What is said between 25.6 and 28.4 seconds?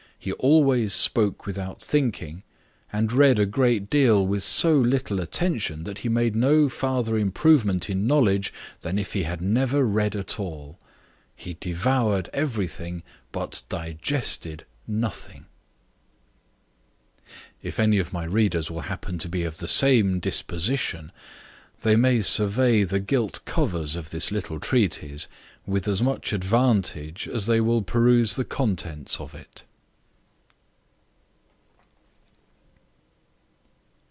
with as much advantage as they will peruse